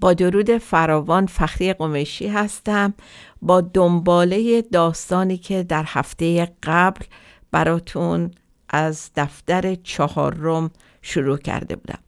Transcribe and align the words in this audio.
با 0.00 0.12
درود 0.12 0.58
فراوان 0.58 1.26
فخری 1.26 1.72
قمشی 1.72 2.28
هستم. 2.28 2.94
با 3.42 3.60
دنباله 3.60 4.62
داستانی 4.62 5.36
که 5.36 5.62
در 5.62 5.84
هفته 5.86 6.52
قبل 6.62 7.04
براتون 7.50 8.30
از 8.68 9.10
دفتر 9.16 9.74
چهارم 9.74 10.70
شروع 11.02 11.38
کرده 11.38 11.76
بودم. 11.76 11.98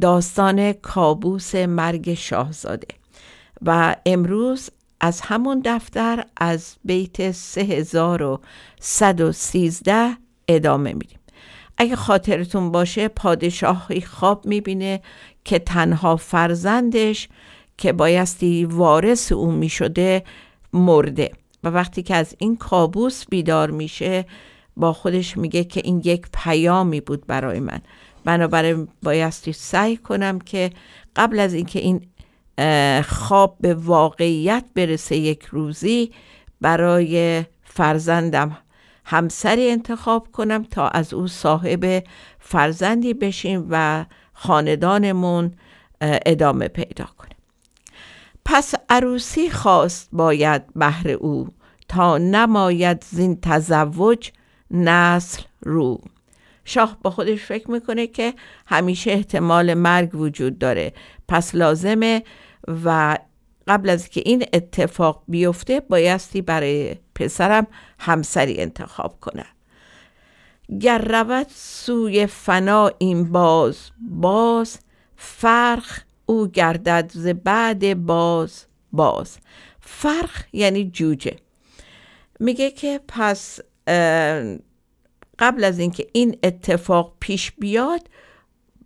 داستان 0.00 0.72
کابوس 0.72 1.54
مرگ 1.54 2.14
شاهزاده. 2.14 2.88
و 3.66 3.96
امروز 4.06 4.70
از 5.00 5.20
همون 5.20 5.62
دفتر 5.64 6.24
از 6.36 6.76
بیت 6.84 7.30
3113 7.30 10.16
ادامه 10.48 10.92
میدیم 10.92 11.18
اگه 11.82 11.96
خاطرتون 11.96 12.72
باشه 12.72 13.08
پادشاهی 13.08 14.00
خواب 14.00 14.46
می‌بینه 14.46 15.00
که 15.44 15.58
تنها 15.58 16.16
فرزندش 16.16 17.28
که 17.78 17.92
بایستی 17.92 18.64
وارث 18.64 19.32
او 19.32 19.52
می‌شده 19.52 20.24
مرده. 20.72 21.30
و 21.64 21.68
وقتی 21.68 22.02
که 22.02 22.14
از 22.14 22.34
این 22.38 22.56
کابوس 22.56 23.24
بیدار 23.30 23.70
میشه 23.70 24.24
با 24.76 24.92
خودش 24.92 25.36
میگه 25.36 25.64
که 25.64 25.80
این 25.84 26.02
یک 26.04 26.26
پیامی 26.34 27.00
بود 27.00 27.26
برای 27.26 27.60
من. 27.60 27.80
بنابراین 28.24 28.88
بایستی 29.02 29.52
سعی 29.52 29.96
کنم 29.96 30.38
که 30.38 30.70
قبل 31.16 31.38
از 31.40 31.54
اینکه 31.54 31.78
این 31.78 32.00
خواب 33.02 33.56
به 33.60 33.74
واقعیت 33.74 34.64
برسه 34.74 35.16
یک 35.16 35.42
روزی 35.42 36.12
برای 36.60 37.44
فرزندم 37.64 38.58
همسری 39.04 39.70
انتخاب 39.70 40.28
کنم 40.32 40.64
تا 40.64 40.88
از 40.88 41.14
او 41.14 41.26
صاحب 41.26 42.04
فرزندی 42.38 43.14
بشیم 43.14 43.66
و 43.70 44.04
خاندانمون 44.32 45.52
ادامه 46.00 46.68
پیدا 46.68 47.04
کنه 47.18 47.30
پس 48.44 48.74
عروسی 48.88 49.50
خواست 49.50 50.08
باید 50.12 50.62
بهر 50.74 51.10
او 51.10 51.48
تا 51.88 52.18
نماید 52.18 53.04
زین 53.10 53.38
تزوج 53.42 54.30
نسل 54.70 55.42
رو. 55.60 56.00
شاه 56.64 56.98
با 57.02 57.10
خودش 57.10 57.44
فکر 57.44 57.70
می‌کنه 57.70 58.06
که 58.06 58.34
همیشه 58.66 59.10
احتمال 59.10 59.74
مرگ 59.74 60.14
وجود 60.14 60.58
داره. 60.58 60.92
پس 61.28 61.54
لازمه 61.54 62.22
و 62.84 63.18
قبل 63.68 63.90
از 63.90 64.08
که 64.08 64.22
این 64.24 64.44
اتفاق 64.52 65.22
بیفته 65.28 65.80
بایستی 65.80 66.42
برای 66.42 66.96
پسرم 67.24 67.66
همسری 67.98 68.60
انتخاب 68.60 69.20
کنه. 69.20 69.46
گر 70.80 70.98
رود 70.98 71.46
سوی 71.54 72.26
فنا 72.26 72.90
این 72.98 73.32
باز 73.32 73.90
باز 74.00 74.78
فرخ 75.16 76.00
او 76.26 76.46
گردد 76.46 77.10
ز 77.14 77.26
بعد 77.26 77.94
باز 78.06 78.64
باز. 78.92 79.38
فرخ 79.80 80.44
یعنی 80.52 80.90
جوجه. 80.90 81.36
میگه 82.40 82.70
که 82.70 83.00
پس 83.08 83.60
قبل 85.38 85.64
از 85.64 85.78
اینکه 85.78 86.06
این 86.12 86.36
اتفاق 86.42 87.16
پیش 87.20 87.52
بیاد 87.52 88.08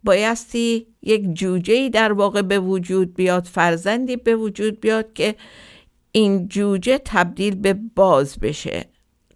بایستی 0.05 0.87
یک 1.03 1.33
جوجه 1.33 1.89
در 1.89 2.13
واقع 2.13 2.43
به 2.43 2.59
وجود 2.59 3.15
بیاد 3.15 3.45
فرزندی 3.45 4.17
به 4.17 4.37
وجود 4.37 4.81
بیاد 4.81 5.13
که 5.13 5.35
این 6.17 6.49
جوجه 6.49 6.99
تبدیل 7.05 7.55
به 7.55 7.75
باز 7.97 8.39
بشه. 8.41 8.85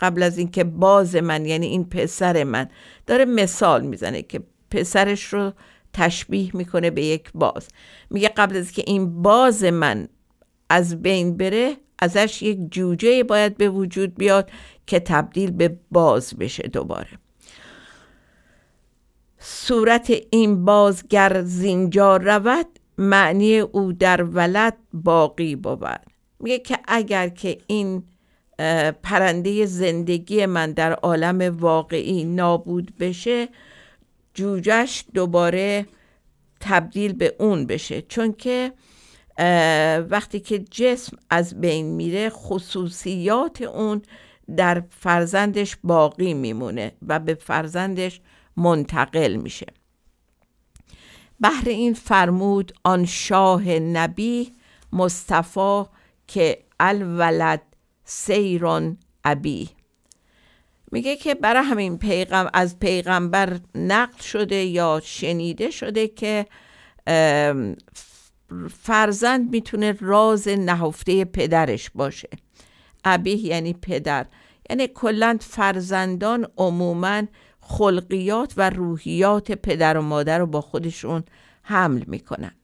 قبل 0.01 0.23
از 0.23 0.39
اینکه 0.39 0.65
باز 0.65 1.17
من 1.17 1.47
یعنی 1.47 1.67
این 1.67 1.85
پسر 1.85 2.45
من 2.45 2.69
داره 3.07 3.25
مثال 3.25 3.87
می‌زنه 3.87 4.23
که 4.23 4.41
پسرش 4.71 5.25
رو 5.25 5.53
تشبیه 5.93 6.57
می‌کنه 6.57 6.91
به 6.91 7.05
یک 7.05 7.31
باز. 7.35 7.69
میگه 8.11 8.29
قبل 8.29 8.57
از 8.57 8.73
که 8.73 8.83
این 8.87 9.23
باز 9.23 9.65
من 9.65 10.09
از 10.71 11.03
بین 11.03 11.37
بره 11.37 11.77
ازش 11.99 12.43
یک 12.43 12.59
جوجه 12.71 13.25
باید 13.25 13.57
به 13.57 13.69
وجود 13.69 14.15
بیاد 14.15 14.51
که 14.87 15.01
تبدیل 15.01 15.51
به 15.51 15.79
باز 15.91 16.35
بشه 16.39 16.63
دوباره. 16.63 17.19
صورت 19.39 20.13
این 20.31 20.65
بازگر 20.65 21.43
زینجا 21.43 22.17
رود 22.17 22.67
معنی 22.99 23.59
او 23.59 23.93
در 23.93 24.23
ولد 24.23 24.77
باقی 24.93 25.57
بود. 25.57 26.10
میگه 26.41 26.59
که 26.59 26.79
اگر 26.89 27.29
که 27.29 27.59
این 27.67 28.03
پرنده 29.03 29.67
زندگی 29.67 30.47
من 30.47 30.73
در 30.73 30.93
عالم 30.93 31.57
واقعی 31.61 32.25
نابود 32.25 32.99
بشه 32.99 33.49
جوجش 34.35 35.05
دوباره 35.15 35.87
تبدیل 36.61 37.13
به 37.13 37.37
اون 37.39 37.67
بشه. 37.67 38.03
چون 38.03 38.33
که 38.33 38.73
وقتی 40.11 40.41
که 40.41 40.59
جسم 40.59 41.17
از 41.31 41.61
بین 41.61 41.87
میره 41.87 42.31
خصوصیات 42.31 43.63
اون 43.63 44.03
در 44.57 44.83
فرزندش 44.91 45.77
باقی 45.85 46.35
میمونه 46.35 46.93
و 47.09 47.19
به 47.19 47.35
فرزندش 47.35 48.21
منتقل 48.57 49.37
میشه. 49.37 49.67
بهر 51.41 51.63
این 51.67 51.95
فرمود 51.95 52.73
آن 52.85 53.05
شاه 53.05 53.69
نبی 53.69 54.53
مصطفی 54.93 55.85
که 56.31 56.59
الولد 56.81 57.63
سیرون 58.05 58.97
ابی. 59.25 59.71
میگه 60.93 61.17
که 61.17 61.35
برای 61.35 61.65
همین 61.65 61.99
پیغم 61.99 62.51
از 62.55 62.79
پیغمبر 62.79 63.61
نقل 63.75 64.19
شده 64.19 64.65
یا 64.65 65.01
شنیده 65.05 65.71
شده 65.71 66.09
که 66.09 66.47
فرزند 68.83 69.51
می‌تونه 69.51 69.97
راز 70.01 70.49
نهفته 70.49 71.25
پدرش 71.25 71.91
باشه. 71.95 72.29
ابی 73.05 73.35
یعنی 73.35 73.73
پدر. 73.73 74.27
یعنی 74.71 74.89
کلا 74.95 75.39
فرزندان 75.41 76.47
عموما 76.57 77.23
خلقیات 77.61 78.55
و 78.57 78.71
روحیات 78.71 79.53
پدر 79.53 79.97
و 79.97 80.03
مادر 80.03 80.39
رو 80.39 80.47
با 80.47 80.61
خودشون 80.61 81.25
حمل 81.63 82.03
می‌کنن. 82.07 82.55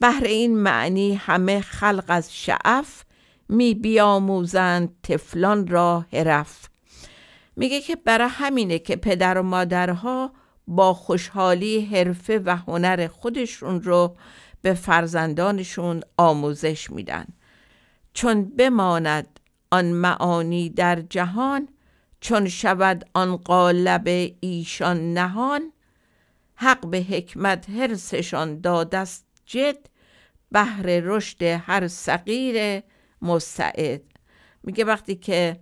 بهر 0.00 0.24
این 0.24 0.58
معنی 0.58 1.14
همه 1.14 1.60
خلق 1.60 2.04
از 2.08 2.34
شعف 2.36 3.04
می 3.48 3.74
بیاموزند 3.74 4.96
تفلان 5.02 5.66
را 5.66 6.06
حرف. 6.12 6.68
میگه 7.56 7.80
که 7.80 7.96
برای 7.96 8.28
همینه 8.30 8.78
که 8.78 8.96
پدر 8.96 9.38
و 9.38 9.42
مادرها 9.42 10.32
با 10.66 10.94
خوشحالی 10.94 11.80
حرفه 11.80 12.38
و 12.38 12.56
هنر 12.56 13.08
خودشون 13.08 13.82
رو 13.82 14.16
به 14.62 14.74
فرزندانشون 14.74 16.00
آموزش 16.16 16.90
میدن. 16.90 17.26
چون 18.12 18.44
بماند 18.44 19.40
آن 19.70 19.92
معانی 19.92 20.70
در 20.70 21.00
جهان 21.00 21.68
چون 22.20 22.48
شود 22.48 23.08
آن 23.14 23.36
قالب 23.36 24.34
ایشان 24.40 25.14
نهان 25.14 25.72
حق 26.54 26.86
به 26.86 26.98
حکمت 26.98 27.70
هرسشان 27.70 28.60
دادست 28.60 29.26
جد 29.46 29.78
بهر 30.52 30.82
رشد 30.82 31.42
هر 31.42 31.88
صغیر 31.88 32.82
مستعد. 33.22 34.02
میگه 34.62 34.84
وقتی 34.84 35.14
که 35.14 35.56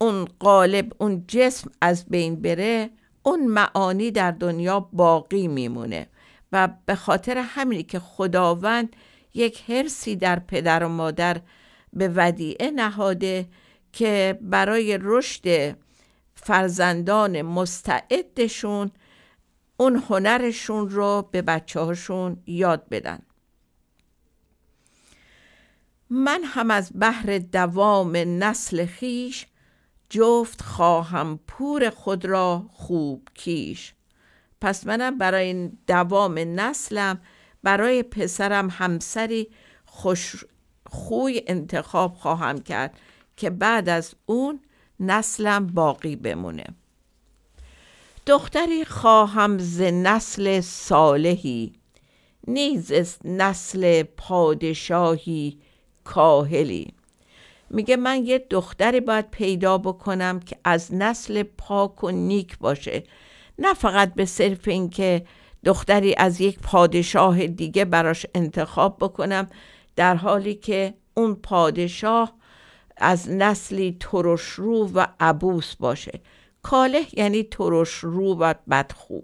اون 0.00 0.24
قالب 0.38 0.92
اون 0.98 1.24
جسم 1.28 1.70
از 1.80 2.06
بین 2.06 2.42
بره 2.42 2.90
اون 3.22 3.46
معانی 3.46 4.10
در 4.10 4.30
دنیا 4.30 4.80
باقی 4.80 5.48
میمونه 5.48 6.06
و 6.52 6.68
به 6.86 6.94
خاطر 6.94 7.38
همینی 7.38 7.82
که 7.82 7.98
خداوند 7.98 8.96
یک 9.34 9.70
حرسی 9.70 10.16
در 10.16 10.38
پدر 10.38 10.84
و 10.84 10.88
مادر 10.88 11.40
به 11.92 12.12
ودیعه 12.16 12.70
نهاده 12.70 13.48
که 13.92 14.38
برای 14.42 14.98
رشد 15.00 15.76
فرزندان 16.34 17.42
مستعدشون 17.42 18.90
اون 19.76 19.96
هنرشون 19.96 20.90
رو 20.90 21.28
به 21.30 21.42
بچه 21.42 21.80
هاشون 21.80 22.42
یاد 22.46 22.88
بدن. 22.88 23.18
من 26.10 26.40
هم 26.44 26.70
از 26.70 26.90
بحر 27.00 27.38
دوام 27.38 28.16
نسل 28.16 28.86
خیش 28.86 29.46
جفت 30.10 30.62
خواهم 30.62 31.40
پور 31.46 31.90
خود 31.90 32.24
را 32.24 32.66
خوب 32.72 33.28
کیش. 33.34 33.94
پس 34.60 34.86
منم 34.86 35.18
برای 35.18 35.70
دوام 35.86 36.38
نسلم 36.38 37.20
برای 37.62 38.02
پسرم 38.02 38.68
همسری 38.70 39.48
خوش 39.84 40.44
خوی 40.86 41.42
انتخاب 41.46 42.14
خواهم 42.14 42.58
کرد 42.58 42.98
که 43.36 43.50
بعد 43.50 43.88
از 43.88 44.14
اون 44.26 44.60
نسلم 45.00 45.66
باقی 45.66 46.16
بمونه. 46.16 46.64
دختری 48.26 48.84
خواهم 48.84 49.58
ز 49.58 49.80
نسل 49.80 50.60
صالحی 50.60 51.72
نیز 52.46 52.92
نسل 53.24 54.02
پادشاهی 54.02 55.58
کاهلی. 56.08 56.92
میگه 57.70 57.96
من 57.96 58.26
یه 58.26 58.38
دختری 58.50 59.00
باید 59.00 59.30
پیدا 59.30 59.78
بکنم 59.78 60.40
که 60.40 60.56
از 60.64 60.94
نسل 60.94 61.42
پاک 61.42 62.04
و 62.04 62.10
نیک 62.10 62.58
باشه. 62.58 63.04
نه 63.58 63.74
فقط 63.74 64.14
به 64.14 64.24
صرف 64.24 64.68
اینکه 64.68 65.24
دختری 65.64 66.14
از 66.18 66.40
یک 66.40 66.58
پادشاه 66.58 67.46
دیگه 67.46 67.84
براش 67.84 68.26
انتخاب 68.34 68.96
بکنم 69.00 69.46
در 69.96 70.14
حالی 70.14 70.54
که 70.54 70.94
اون 71.14 71.34
پادشاه 71.34 72.32
از 72.96 73.30
نسلی 73.30 73.96
ترشرو 74.00 74.90
و 74.94 75.06
عبوس 75.20 75.76
باشه. 75.76 76.20
کاله 76.62 77.06
یعنی 77.12 77.42
ترشرو 77.42 78.34
و 78.34 78.54
بدخو. 78.70 79.20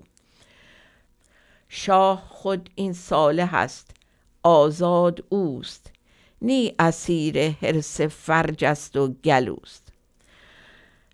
شاه 1.68 2.26
خود 2.28 2.70
این 2.74 2.92
ساله 2.92 3.46
هست 3.46 3.90
آزاد 4.42 5.24
اوست. 5.28 5.93
نی 6.44 6.74
اسیر 6.78 7.48
حرس 7.50 8.00
فرج 8.00 8.64
است 8.64 8.96
و 8.96 9.08
گلوست 9.24 9.92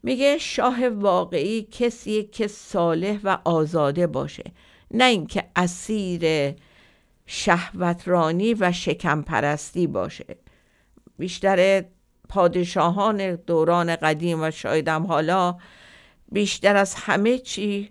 میگه 0.03 0.39
شاه 0.39 0.89
واقعی 0.89 1.63
کسی 1.63 2.23
که 2.23 2.47
صالح 2.47 3.19
و 3.25 3.39
آزاده 3.45 4.07
باشه 4.07 4.45
نه 4.91 5.05
اینکه 5.05 5.45
اسیر 5.57 6.55
شهوترانی 7.27 8.55
و 8.55 8.73
شکمپرستی 8.73 9.87
باشه. 9.87 10.37
بیشتر 11.19 11.85
پادشاهان 12.29 13.35
دوران 13.35 13.97
قدیم 13.97 14.43
و 14.43 14.51
شایدم 14.51 15.07
حالا 15.07 15.57
بیشتر 16.33 16.77
از 16.77 16.95
همه 16.95 17.39
چی 17.39 17.91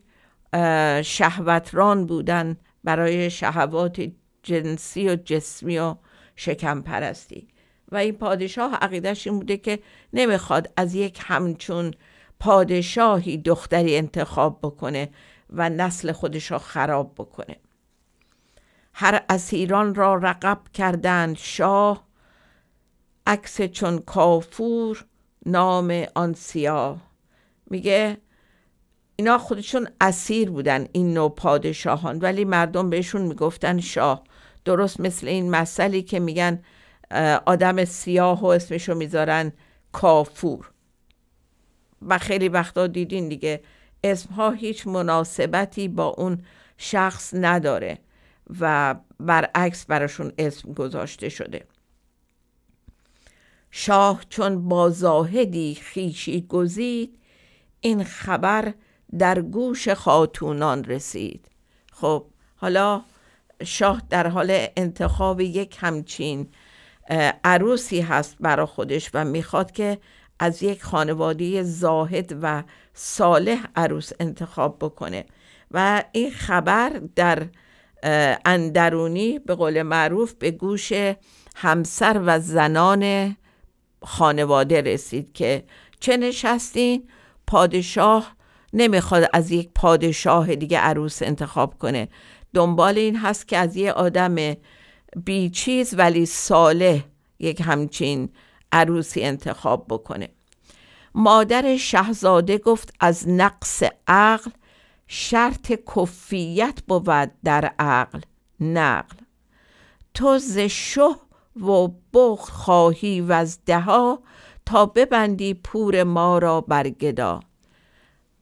شهوتران 1.03 2.05
بودن 2.05 2.57
برای 2.83 3.29
شهوات 3.29 4.11
جنسی 4.43 5.09
و 5.09 5.15
جسمی 5.15 5.79
و 5.79 5.95
شکم 6.39 6.81
پرستی 6.81 7.47
و 7.91 7.95
این 7.95 8.15
پادشاه 8.15 8.75
عقیدش 8.75 9.27
این 9.27 9.39
بوده 9.39 9.57
که 9.57 9.79
نمی‌خواد 10.13 10.73
از 10.77 10.95
یک 10.95 11.19
همچون 11.23 11.93
پادشاهی 12.39 13.37
دختری 13.37 13.97
انتخاب 13.97 14.59
بکنه 14.63 15.09
و 15.49 15.69
نسل 15.69 16.11
خودش 16.11 16.51
را 16.51 16.59
خراب 16.59 17.13
بکنه. 17.17 17.55
هر 18.93 19.25
اسیران 19.29 19.95
را 19.95 20.15
رقب 20.15 20.59
کردند 20.73 21.37
شاه 21.37 22.07
عکس 23.27 23.61
چون 23.61 23.99
کافور 23.99 25.05
نام 25.45 26.05
آن 26.15 26.33
سیاه. 26.33 27.01
میگه 27.69 28.17
اینا 29.15 29.37
خودشون 29.37 29.87
اسیر 30.01 30.49
بودن 30.49 30.87
این 30.91 31.13
نوع 31.13 31.29
پادشاهان 31.29 32.19
ولی 32.19 32.45
مردم 32.45 32.89
بهشون 32.89 33.21
می‌گفتن 33.21 33.79
شاه. 33.79 34.23
درست 34.69 34.99
مثل 34.99 35.27
این 35.27 35.51
مسئله 35.51 36.01
که 36.01 36.19
میگن 36.19 36.63
آدم 37.45 37.85
سیاه 37.85 38.41
و 38.41 38.45
اسمشو 38.45 38.95
می‌ذارن 38.95 39.51
کافور. 39.91 40.71
و 42.01 42.17
خیلی 42.17 42.49
وقتا 42.49 42.87
دیدین 42.87 43.29
دیگه 43.29 43.61
اسمها 44.03 44.51
هیچ 44.51 44.87
مناسبتی 44.87 45.87
با 45.87 46.05
اون 46.05 46.41
شخص 46.77 47.33
نداره 47.33 47.97
و 48.59 48.95
برعکس 49.19 49.85
براشون 49.85 50.31
اسم 50.37 50.73
گذاشته 50.73 51.29
شده. 51.29 51.65
شاه 53.71 54.23
چون 54.29 54.67
با 54.69 54.89
زاهدی 54.89 55.75
خیشی 55.75 56.41
گزید 56.41 57.19
این 57.81 58.03
خبر 58.03 58.73
در 59.17 59.41
گوش 59.41 59.89
خاتونان 59.89 60.83
رسید. 60.83 61.49
خب 61.93 62.25
حالا 62.55 63.01
شاه 63.63 64.01
در 64.09 64.27
حال 64.27 64.67
انتخاب 64.77 65.41
یک 65.41 65.77
همچین 65.79 66.47
عروسی 67.43 68.01
هست 68.01 68.37
برا 68.39 68.65
خودش 68.65 69.09
و 69.13 69.25
می‌خواد 69.25 69.71
که 69.71 69.97
از 70.39 70.63
یک 70.63 70.83
خانواده 70.83 71.63
زاهد 71.63 72.37
و 72.41 72.63
صالح 72.93 73.65
عروس 73.75 74.11
انتخاب 74.19 74.77
بکنه. 74.79 75.25
و 75.71 76.03
این 76.11 76.31
خبر 76.31 77.01
در 77.15 77.47
اندرونی 78.45 79.39
به 79.39 79.55
قول 79.55 79.81
معروف 79.81 80.33
به 80.33 80.51
گوش 80.51 80.91
همسر 81.55 82.21
و 82.25 82.39
زنان 82.39 83.35
خانواده 84.05 84.81
رسید 84.81 85.33
که 85.33 85.63
چه 85.99 86.17
نشستین؟ 86.17 87.09
پادشاه 87.47 88.35
نمی‌خواد 88.73 89.29
از 89.33 89.51
یک 89.51 89.69
پادشاه 89.75 90.55
دیگه 90.55 90.77
عروس 90.79 91.21
انتخاب 91.21 91.77
کنه. 91.77 92.07
دنبال 92.53 92.97
این 92.97 93.17
هست 93.17 93.47
که 93.47 93.57
از 93.57 93.75
یه 93.75 93.91
آدم 93.91 94.35
بیچیز 95.25 95.93
ولی 95.97 96.25
صالح 96.25 97.03
یک 97.39 97.61
همچین 97.65 98.29
عروسی 98.71 99.21
انتخاب 99.21 99.85
بکنه. 99.89 100.29
مادر 101.15 101.77
شهزاده 101.77 102.57
گفت 102.57 102.93
از 102.99 103.29
نقص 103.29 103.83
عقل 104.07 104.51
شرط 105.07 105.73
کفیت 105.95 106.79
بود 106.87 107.31
در 107.43 107.73
عقل 107.79 108.19
نقل. 108.59 109.17
تو 110.13 110.37
ز 110.37 110.57
شه 110.57 111.09
و 111.55 111.87
بخ 112.13 112.49
خواهی 112.49 113.21
و 113.21 113.31
از 113.31 113.65
دها 113.65 114.19
تا 114.65 114.85
ببندی 114.85 115.53
پور 115.53 116.03
ما 116.03 116.37
را 116.37 116.61
برگدا 116.61 117.39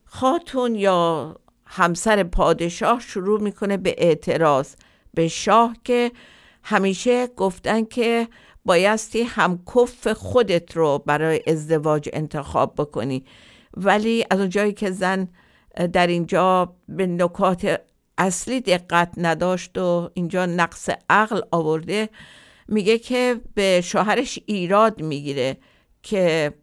خاتون 0.05 0.75
یا 0.75 1.35
همسر 1.67 2.23
پادشاه 2.23 2.99
شروع 2.99 3.41
می‌کنه 3.41 3.77
به 3.77 3.95
اعتراض 3.97 4.75
به 5.13 5.27
شاه 5.27 5.75
که 5.83 6.11
همیشه 6.63 7.27
گفتن 7.27 7.85
که 7.85 8.27
بایستی 8.65 9.21
هم 9.21 9.63
کف 9.75 10.07
خودت 10.07 10.77
رو 10.77 11.03
برای 11.05 11.41
ازدواج 11.47 12.09
انتخاب 12.13 12.73
بکنی. 12.77 13.25
ولی 13.77 14.25
از 14.31 14.39
اونجایی 14.39 14.73
که 14.73 14.91
زن 14.91 15.27
در 15.93 16.07
اینجا 16.07 16.75
به 16.89 17.07
نکات 17.07 17.81
اصلی 18.17 18.61
دقت 18.61 19.13
نداشت 19.17 19.77
و 19.77 20.09
اینجا 20.13 20.45
نقص 20.45 20.89
عقل 21.09 21.41
آورده 21.51 22.09
میگه 22.67 22.97
که 22.97 23.41
به 23.53 23.81
شوهرش 23.81 24.39
ایراد 24.45 25.01
می‌گیره 25.01 25.57
که 26.03 26.53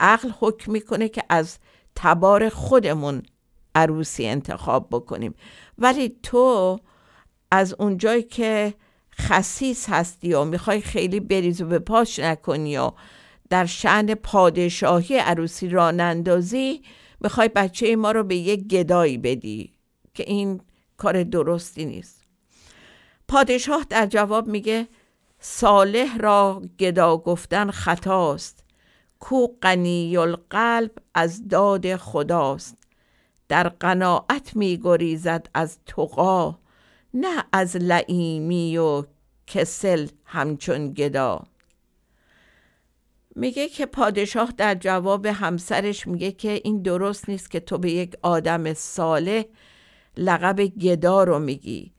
عقل 0.00 0.30
حکم 0.40 0.72
می‌کنه 0.72 1.08
که 1.08 1.22
از 1.28 1.58
تبار 1.96 2.48
خودمون 2.48 3.22
عروسی 3.74 4.26
انتخاب 4.26 4.88
بکنیم. 4.90 5.34
ولی 5.78 6.16
تو 6.22 6.78
از 7.50 7.74
اونجایی 7.78 8.22
که 8.22 8.74
خصیص 9.20 9.88
هستی 9.88 10.34
و 10.34 10.44
می‌خوای 10.44 10.80
خیلی 10.80 11.20
بریز 11.20 11.62
و 11.62 11.66
به 11.66 11.78
پاش 11.78 12.18
نکنی 12.18 12.76
و 12.76 12.90
در 13.50 13.66
شعن 13.66 14.14
پادشاهی 14.14 15.16
عروسی 15.16 15.68
را 15.68 15.90
نندازی 15.90 16.82
می‌خوای 17.20 17.48
بچه 17.48 17.96
ما 17.96 18.12
رو 18.12 18.24
به 18.24 18.36
یک 18.36 18.68
گدایی 18.68 19.18
بدی 19.18 19.72
که 20.14 20.24
این 20.26 20.60
کار 20.96 21.24
درستی 21.24 21.84
نیست. 21.84 22.22
پادشاه 23.28 23.86
در 23.90 24.06
جواب 24.06 24.46
میگه 24.46 24.88
صالح 25.40 26.18
را 26.18 26.62
گدا 26.78 27.16
گفتن 27.16 27.70
خطاست 27.70 28.64
کو 29.18 29.46
غنی 29.62 30.16
القلب 30.16 30.90
از 31.14 31.48
داد 31.48 31.96
خداست. 31.96 32.81
در 33.52 33.68
قناعت 33.68 34.56
می 34.56 34.80
گریزد 34.82 35.48
از 35.54 35.78
تقا 35.86 36.58
نه 37.14 37.44
از 37.52 37.76
لعیمی 37.76 38.78
و 38.78 39.04
کسل 39.46 40.08
همچون 40.24 40.92
گدا. 40.92 41.44
میگه 43.36 43.68
که 43.68 43.86
پادشاه 43.86 44.52
در 44.56 44.74
جواب 44.74 45.26
همسرش 45.26 46.06
میگه 46.06 46.32
که 46.32 46.60
این 46.64 46.82
درست 46.82 47.28
نیست 47.28 47.50
که 47.50 47.60
تو 47.60 47.78
به 47.78 47.90
یک 47.90 48.16
آدم 48.22 48.74
صالح 48.74 49.42
لقب 50.16 50.60
گدا 50.60 51.24
رو 51.24 51.38
میگی 51.38 51.92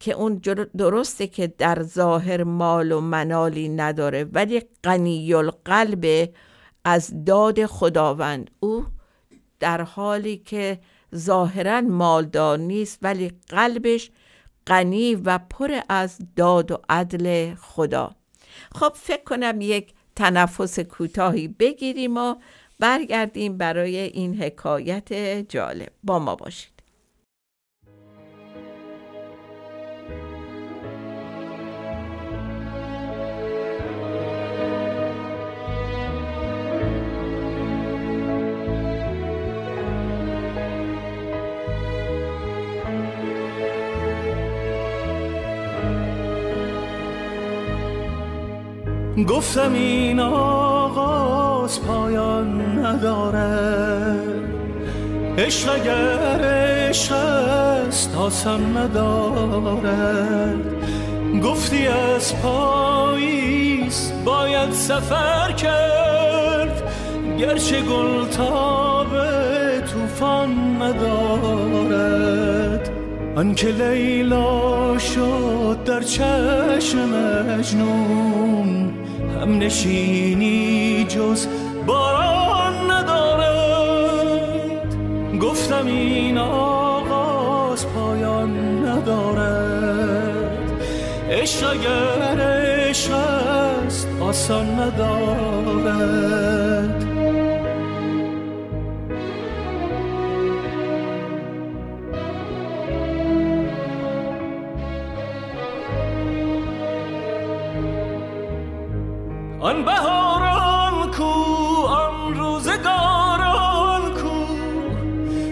که 0.00 0.12
اون 0.12 0.40
درسته 0.78 1.26
که 1.26 1.46
در 1.46 1.82
ظاهر 1.82 2.44
مال 2.44 2.92
و 2.92 3.00
منالی 3.00 3.68
نداره 3.68 4.24
ولی 4.24 4.62
غنی 4.84 5.34
القلب 5.34 6.30
از 6.84 7.24
داد 7.24 7.66
خداوند. 7.66 8.50
او 8.60 8.84
در 9.62 9.82
حالی 9.82 10.36
که 10.36 10.78
ظاهرا 11.16 11.80
مالدار 11.80 12.58
نیست 12.58 12.98
ولی 13.02 13.32
قلبش 13.48 14.10
غنی 14.66 15.14
و 15.14 15.38
پر 15.38 15.80
از 15.88 16.18
داد 16.36 16.72
و 16.72 16.78
عدل 16.88 17.54
خدا. 17.54 18.16
خب 18.74 18.92
فکر 18.94 19.24
کنم 19.24 19.60
یک 19.60 19.92
تنفس 20.16 20.80
کوتاهی 20.80 21.48
بگیریم 21.48 22.16
و 22.16 22.34
برگردیم 22.78 23.56
برای 23.56 23.96
این 23.96 24.42
حکایت 24.42 25.12
جالب. 25.48 25.92
با 26.02 26.18
ما 26.18 26.36
باشید. 26.36 26.81
گفتم 49.28 49.72
این 49.72 50.20
آغاز 50.20 51.82
پایان 51.82 52.78
نداره 52.78 54.16
عشق 55.38 55.74
اگر 55.74 56.40
عشق 56.44 57.12
است 57.12 58.16
آسان 58.16 58.76
ندارد. 58.76 60.54
گفتی 61.44 61.86
از 61.86 62.36
پاییز 62.42 64.12
باید 64.24 64.72
سفر 64.72 65.52
کرد. 65.52 66.82
گرچه 67.38 67.80
گل 67.80 68.26
تاب 68.28 69.08
توفان 69.80 70.82
ندارد. 70.82 72.32
آنکه 73.36 73.68
لیلا 73.68 74.98
شد 74.98 75.78
در 75.84 76.00
چشم 76.00 76.98
مجنون 76.98 78.61
هم 79.42 79.58
نشینی 79.58 81.06
جز 81.08 81.46
باران 81.86 82.90
ندارد. 82.90 84.94
گفتم 85.40 85.86
این 85.86 86.38
آغاز 86.38 87.86
پایان 87.86 88.86
ندارد. 88.86 90.70
عشق 91.30 91.70
اگر 91.70 92.40
عشق 92.40 93.12
است 93.12 94.08
آسان 94.20 94.80
ندارد. 94.80 96.32
آن 109.82 109.86
بهاران 109.86 111.10
کو 111.10 111.32
آن 111.86 112.34
روزگاران 112.34 114.14
کو. 114.14 114.46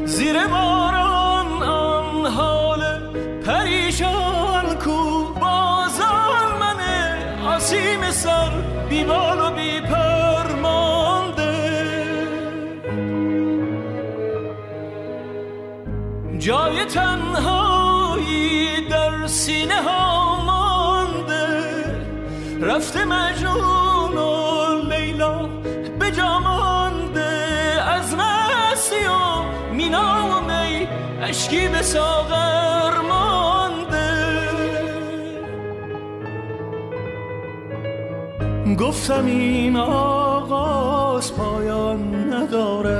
زیر 0.06 0.46
باران 0.46 1.62
آن 1.62 2.26
حال 2.26 2.82
پریشان 3.46 4.74
کو. 4.84 5.24
بازان 5.40 6.48
من 6.60 6.80
آسیم 7.54 8.10
سر 8.10 8.50
بیبال 8.88 9.40
و 9.40 9.50
بی 9.50 9.80
پرمانده 9.80 11.54
جای 16.38 16.84
تنهایی 16.84 18.88
در 18.90 19.26
سینه 19.26 19.82
ها 19.82 20.44
مانده. 20.44 21.46
رفته 22.62 23.04
مجنون 23.04 23.89
اشکی 31.30 31.68
به 31.68 31.82
ساغر 31.82 33.00
مانده. 33.08 34.10
گفتم 38.78 39.26
این 39.26 39.76
آغاز 39.76 41.34
پایان 41.34 42.32
نداره. 42.34 42.98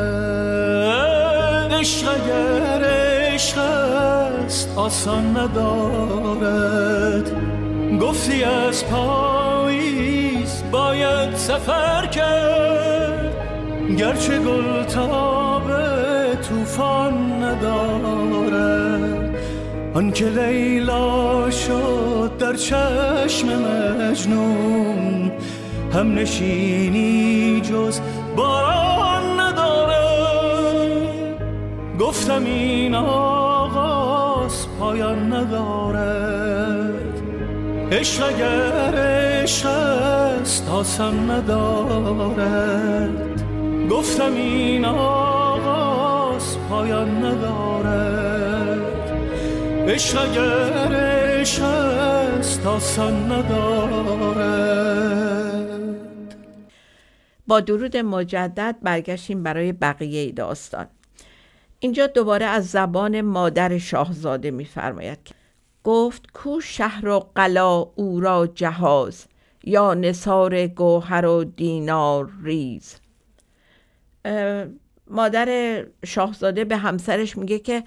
عشق 1.81 2.09
اگر 2.09 2.85
عشق 2.85 3.59
است 3.59 4.79
آسان 4.79 5.37
ندارد. 5.37 7.31
گفتی 8.01 8.45
از 8.45 8.87
پاییز 8.87 10.63
باید 10.73 11.35
سفر 11.35 12.07
کرد. 12.07 13.33
گرچه 13.99 14.39
گل 14.39 14.85
تابه 14.85 16.20
توفان 16.51 17.45
نداره 17.45 19.31
آنکه 19.95 20.25
لیلا 20.25 21.51
شد 21.51 22.33
در 22.39 22.55
چشم 22.55 23.49
مجنون 23.49 25.33
هم 25.95 26.15
نشینی 26.15 27.61
جز 27.61 28.01
باران 28.37 29.41
نداره 29.41 30.11
گفتم 32.01 32.45
این 32.45 32.95
آغاز 32.95 34.67
پایان 34.79 35.33
ندارد. 35.33 36.91
عشق 37.93 38.25
اگر 38.29 38.95
عشق 38.95 39.67
است 39.67 40.69
آسان 40.71 41.31
ندارد. 41.31 43.11
گفتم 43.91 44.35
این 44.35 44.85
آغاز 44.85 45.40
پایان 46.71 47.25
ندارد. 47.25 49.11
عشق 49.89 50.31
اگر 50.31 50.95
عشق 50.95 51.63
آسان 52.67 53.33
ندارد. 53.33 54.51
با 57.47 57.61
درود 57.61 57.97
مجدد 57.97 58.77
برگشتیم 58.83 59.43
برای 59.43 59.73
بقیه 59.73 60.33
داستان. 60.33 60.87
اینجا 61.79 62.07
دوباره 62.07 62.47
از 62.47 62.71
زبان 62.71 63.21
مادر 63.21 63.79
شاهزاده 63.79 64.51
میفرماید 64.51 65.35
گفت 65.85 66.23
کو 66.33 66.61
شهر 66.61 67.09
و 67.09 67.31
قلا 67.35 67.79
او 67.79 68.21
را 68.21 68.47
جهاز 68.47 69.27
یا 69.65 69.95
نصار 69.95 70.67
گوهر 70.67 71.27
و 71.27 71.45
دینار 71.45 72.31
ریز. 72.43 72.97
مادر 75.11 75.83
شاهزاده 76.05 76.65
به 76.65 76.77
همسرش 76.77 77.37
میگه 77.37 77.59
که 77.59 77.85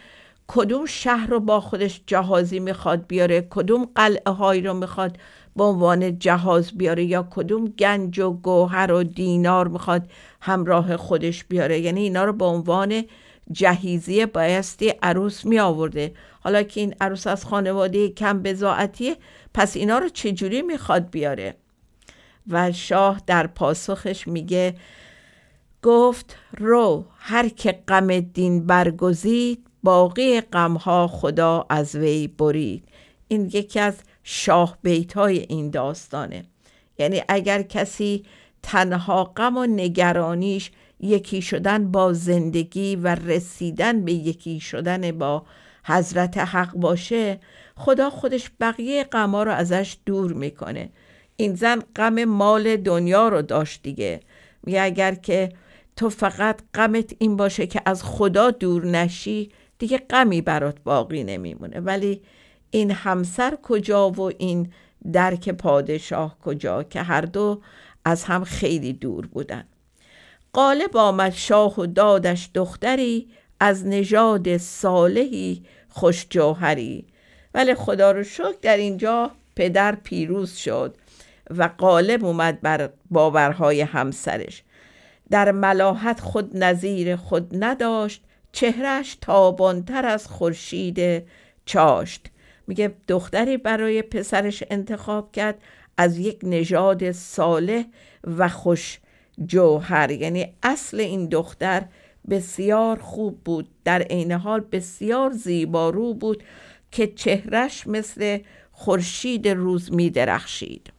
کدوم 0.48 0.86
شهر 0.86 1.27
رو 1.27 1.39
با 1.39 1.60
خودش 1.60 2.01
جهازی 2.08 2.60
می‌خواد 2.60 3.08
بیاره؟ 3.08 3.48
کدوم 3.50 3.88
قلعه 3.96 4.32
هایی 4.32 4.62
رو 4.62 4.74
می‌خواد 4.74 5.18
به 5.56 5.63
عنوان 5.63 6.20
جهاز 6.20 6.77
بیاره؟ 6.77 7.03
یا 7.03 7.27
کدوم 7.32 7.65
گنج 7.65 8.20
و 8.20 8.34
گوهر 8.34 8.92
و 8.92 9.03
دینار 9.03 9.68
می‌خواد 9.68 10.10
همراه 10.42 10.98
خودش 10.98 11.44
بیاره؟ 11.44 11.80
یعنی 11.80 12.01
اینا 12.01 12.24
رو 12.24 12.34
به 12.34 12.46
عنوان 12.46 13.03
جهیزی 13.51 14.25
بایستی 14.25 14.89
عروس 14.89 15.46
می 15.46 15.60
آورده 15.60 16.13
حالا 16.39 16.63
که 16.63 16.80
این 16.82 16.96
عروس 17.01 17.27
از 17.27 17.46
خانواده 17.46 18.10
کم 18.10 18.42
بزاعتیه 18.42 19.15
پس 19.53 19.75
اینا 19.75 19.98
رو 19.98 20.10
چجوری 20.10 20.62
می‌خواد 20.62 21.10
بیاره؟ 21.10 21.56
و 22.50 22.72
شاه 22.72 23.22
در 23.27 23.48
پاسخش 23.48 24.27
میگه 24.27 24.75
گفت 25.84 26.36
رو 26.58 27.06
هر 27.18 27.50
که 27.50 27.72
غم 27.88 28.20
دین 28.20 28.68
برگزید 28.68 29.68
باقی 29.84 30.42
غمها 30.42 31.08
خدا 31.08 31.66
از 31.70 31.96
وی 31.96 32.28
برید. 32.28 32.84
این 33.28 33.46
یکی 33.54 33.80
از 33.80 33.96
شاه 34.24 34.78
بیت 34.82 35.13
های 35.13 35.40
این 35.40 35.70
داستانه. 35.70 36.44
یعنی 37.00 37.22
اگر 37.28 37.62
کسی 37.62 38.24
تنها 38.63 39.24
غم 39.24 39.58
و 39.58 39.66
نگرانیش 39.66 40.72
یکی 41.00 41.42
شدن 41.42 41.92
با 41.92 42.13
زندگی 42.13 42.96
و 42.96 43.08
رسیدن 43.08 44.06
به 44.06 44.13
یکی 44.13 44.60
شدن 44.60 45.12
با 45.12 45.46
حضرت 45.86 46.38
حق 46.38 46.72
باشه 46.74 47.40
خدا 47.75 48.10
خودش 48.10 48.52
بقیه 48.60 49.04
غما 49.04 49.44
رو 49.44 49.52
ازش 49.52 49.98
دور 50.06 50.34
می‌کنه. 50.34 50.90
این 51.36 51.56
زن 51.56 51.84
غم 51.96 52.24
مال 52.25 52.75
دنیا 52.75 53.30
رو 53.30 53.42
داشت 53.42 53.84
دیگه. 53.84 54.20
میگه 54.63 54.82
اگر 54.82 55.16
که 55.16 55.50
تو 55.96 56.10
فقط 56.10 56.60
غمت 56.74 57.14
این 57.20 57.36
باشه 57.36 57.68
که 57.68 57.82
از 57.86 58.04
خدا 58.04 58.52
دور 58.52 58.86
نشی 58.86 59.50
دیگه 59.80 59.98
غمی 59.98 60.42
برات 60.42 60.78
باقی 60.84 61.24
نمیمونه. 61.24 61.80
ولی 61.80 62.22
این 62.72 62.92
همسر 62.92 63.58
کجا 63.62 64.10
و 64.10 64.22
این 64.22 64.72
درک 65.12 65.50
پادشاه 65.50 66.38
کجا 66.40 66.84
که 66.84 67.02
هر 67.02 67.22
دو 67.22 67.62
از 68.06 68.24
هم 68.24 68.44
خیلی 68.44 68.94
دور 68.94 69.28
بودن. 69.28 69.64
قالب 70.54 70.98
آمد 70.98 71.34
شاه 71.34 71.80
و 71.80 71.86
دادش 71.86 72.50
دختری 72.54 73.28
از 73.60 73.88
نژاد 73.88 74.58
صالحی 74.58 75.64
خوش 75.90 76.28
جوهری. 76.30 77.08
ولی 77.54 77.76
خدا 77.76 78.12
رو 78.12 78.24
شکر 78.24 78.56
در 78.62 78.78
اینجا 78.78 79.32
پدر 79.56 79.96
پیروز 79.96 80.54
شد 80.56 80.96
و 81.50 81.70
قالب 81.78 82.26
اومد 82.26 82.62
بر 82.62 82.90
باورهای 83.12 83.82
همسرش. 83.82 84.64
در 85.30 85.51
ملاحت 85.51 86.20
خود 86.20 86.58
نظیر 86.58 87.15
خود 87.15 87.63
نداشت 87.63 88.24
چهرش 88.51 89.18
تابانتر 89.22 90.06
از 90.06 90.27
خورشید 90.27 91.24
چاشت. 91.65 92.30
میگه 92.68 92.96
دختری 93.08 93.58
برای 93.58 94.01
پسرش 94.01 94.63
انتخاب 94.70 95.32
کرد 95.32 95.62
از 95.98 96.18
یک 96.18 96.39
نژاد 96.44 97.12
صالح 97.12 97.84
و 98.24 98.50
خوش 98.50 99.00
جوهر. 99.46 100.12
یعنی 100.12 100.53
اصل 100.63 101.00
این 101.00 101.25
دختر 101.25 101.86
بسیار 102.30 103.00
خوب 103.00 103.44
بود 103.44 103.70
در 103.84 104.01
عین 104.01 104.32
حال 104.32 104.60
بسیار 104.60 105.32
زیبارو 105.32 106.13
بود 106.13 106.44
که 106.92 107.08
چهرش 107.08 107.88
مثل 107.88 108.39
خورشید 108.72 109.48
روز 109.48 109.94
می 109.94 110.10
درخشید 110.10 110.94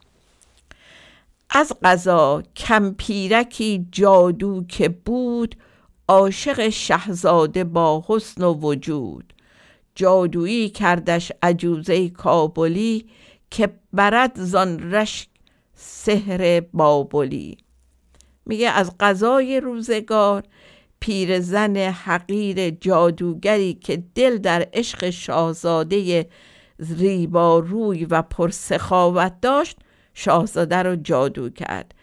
از 1.57 1.73
قضا 1.83 2.43
کمپیرکی 2.57 3.87
جادو 3.93 4.65
که 4.69 4.89
بود 4.89 5.57
عاشق 6.09 6.69
شهزاده 6.69 7.65
با 7.65 8.05
حسن 8.09 8.45
و 8.45 8.55
وجود. 8.55 9.33
جادویی 9.95 10.69
کردش 10.69 11.33
عجوزه 11.43 12.09
کابلی 12.09 13.07
که 13.51 13.69
برد 13.93 14.33
زان 14.35 14.93
رشک 14.93 15.29
سحر 15.75 16.61
بابلی. 16.73 17.57
میگه 18.47 18.69
از 18.69 18.99
غذای 19.01 19.61
روزگار 19.61 20.43
پیرزن 21.01 21.77
حقیر 21.77 22.71
جادوگری 22.71 23.75
که 23.75 24.05
دل 24.15 24.39
در 24.39 24.69
عشق 24.73 25.11
شاهزاده 25.11 26.29
روی 26.79 27.27
و 28.11 28.23
پرسخاوت 28.23 29.41
داشت 29.41 29.77
شاهزاده 30.15 30.77
رو 30.77 30.97
جادو 30.97 31.51
کرد. 31.51 31.95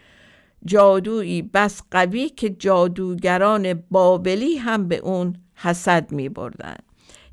جادویی 0.64 1.42
بس 1.42 1.82
قوی 1.90 2.28
که 2.28 2.50
جادوگران 2.50 3.74
بابلی 3.90 4.56
هم 4.56 4.88
به 4.88 4.96
اون 4.96 5.36
حسد 5.54 6.12
می 6.12 6.28
بردن. 6.28 6.76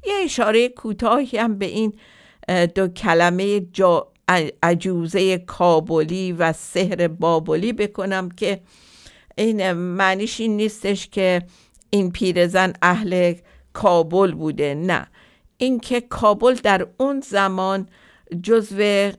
یه 0.05 0.13
اشاره 0.23 0.69
کوتاهی 0.69 1.37
هم 1.37 1.57
به 1.57 1.65
این 1.65 1.93
دو 2.75 2.87
کلمه 2.87 3.59
جا 3.59 4.07
عجوزه 4.63 5.37
کابلی 5.37 6.31
و 6.31 6.53
سحر 6.53 7.07
بابلی 7.07 7.73
بکنم 7.73 8.29
که 8.29 8.61
این 9.37 9.71
معنیش 9.71 10.39
این 10.39 10.57
نیستش 10.57 11.07
که 11.07 11.41
این 11.89 12.11
پیرزن 12.11 12.73
اهل 12.81 13.33
کابل 13.73 14.31
بوده. 14.31 14.75
نه. 14.75 15.07
اینکه 15.57 16.01
کابل 16.01 16.53
در 16.53 16.87
اون 16.97 17.19
زمان 17.19 17.89
جزو 18.43 19.11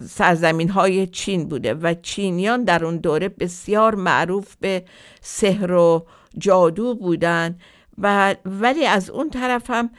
سرزمین 0.00 0.68
های 0.68 1.06
چین 1.06 1.48
بوده 1.48 1.74
و 1.74 1.94
چینیان 2.02 2.64
در 2.64 2.84
اون 2.84 2.96
دوره 2.96 3.28
بسیار 3.28 3.94
معروف 3.94 4.56
به 4.60 4.84
سحر 5.20 5.72
و 5.72 6.06
جادو 6.38 6.94
بودن 6.94 7.58
و 7.98 8.34
ولی 8.44 8.86
از 8.86 9.10
اون 9.10 9.30
طرف 9.30 9.70
هم 9.70 9.90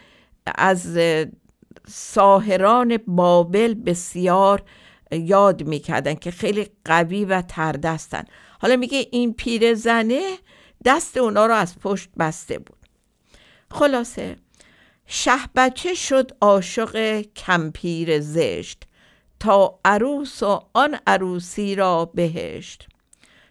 از 0.56 1.00
ساهران 1.88 2.98
بابل 3.08 3.74
بسیار 3.74 4.64
یاد 5.12 5.64
می‌کردن 5.64 6.16
که 6.16 6.32
خیلی 6.32 6.68
قوی 6.86 7.26
و 7.26 7.42
تردستن. 7.42 8.24
حالا 8.62 8.76
میگه 8.76 9.08
این 9.12 9.34
پیر 9.34 9.74
زنه 9.74 10.38
دست 10.86 11.18
اونا 11.18 11.46
رو 11.46 11.54
از 11.54 11.80
پشت 11.80 12.10
بسته 12.20 12.60
بود. 12.60 12.78
خلاصه 13.72 14.36
شه 15.08 15.32
بچه 15.56 15.94
شد 15.94 16.32
عاشق 16.42 17.22
کمپیر 17.22 18.20
زشت. 18.20 18.87
تا 19.40 19.80
عروس 19.86 20.44
و 20.44 20.60
آن 20.74 20.98
عروسی 21.08 21.76
را 21.76 22.06
بهشت. 22.06 22.88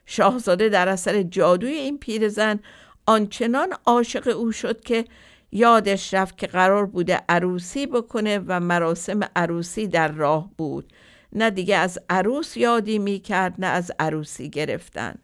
شاهزاده 0.07 0.69
در 0.69 0.89
اثر 0.89 1.23
جادوی 1.23 1.73
این 1.73 1.99
پیرزن 1.99 2.61
آنچنان 3.07 3.73
عاشق 3.87 4.37
او 4.37 4.53
شد 4.53 4.81
که 4.81 5.05
یادش 5.53 6.15
رفت 6.15 6.39
که 6.39 6.47
قرار 6.47 6.87
بوده 6.87 7.21
عروسی 7.29 7.87
بکنه 7.87 8.39
و 8.47 8.61
مراسم 8.61 9.21
عروسی 9.37 9.87
در 9.87 10.09
راه 10.09 10.51
بود. 10.59 10.93
نه 11.33 11.51
دیگه 11.51 11.77
از 11.77 11.99
عروس 12.11 12.57
یادی 12.57 12.99
می‌کرد 12.99 13.55
نه 13.59 13.67
از 13.67 13.93
عروسی 13.99 14.51
گرفتن. 14.51 15.15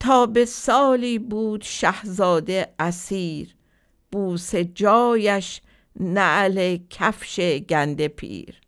تا 0.00 0.26
به 0.26 0.44
سالی 0.44 1.18
بود 1.18 1.62
شهزاده 1.62 2.74
اسیر. 2.78 3.54
بوس 4.12 4.54
جایش 4.54 5.60
نعل 6.00 6.78
کفش 6.90 7.40
گنده 7.40 8.08
پیر. 8.08 8.60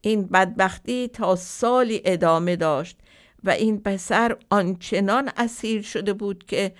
این 0.00 0.26
بدبختی 0.26 1.08
تا 1.08 1.36
سالی 1.36 2.02
ادامه 2.04 2.56
داشت 2.56 2.98
و 3.44 3.50
این 3.50 3.80
پسر 3.80 4.36
آنچنان 4.50 5.30
اسیر 5.36 5.82
شده 5.82 6.12
بود 6.12 6.44
که 6.46 6.72